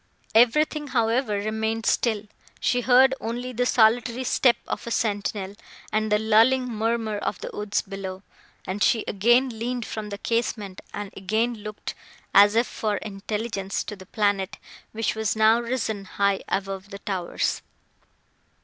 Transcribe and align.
Everything, 0.33 0.87
however, 0.87 1.35
remained 1.37 1.85
still; 1.85 2.23
she 2.59 2.81
heard 2.81 3.13
only 3.21 3.53
the 3.53 3.67
solitary 3.67 4.23
step 4.23 4.57
of 4.67 4.87
a 4.87 4.89
sentinel, 4.89 5.53
and 5.93 6.11
the 6.11 6.17
lulling 6.17 6.65
murmur 6.67 7.19
of 7.19 7.39
the 7.41 7.51
woods 7.53 7.83
below, 7.83 8.23
and 8.65 8.81
she 8.81 9.05
again 9.07 9.59
leaned 9.59 9.85
from 9.85 10.09
the 10.09 10.17
casement, 10.17 10.81
and 10.91 11.13
again 11.15 11.53
looked, 11.57 11.93
as 12.33 12.55
if 12.55 12.65
for 12.65 12.97
intelligence, 12.97 13.83
to 13.83 13.95
the 13.95 14.07
planet, 14.07 14.57
which 14.91 15.13
was 15.13 15.35
now 15.35 15.59
risen 15.59 16.05
high 16.05 16.41
above 16.49 16.89
the 16.89 16.97
towers. 16.97 17.61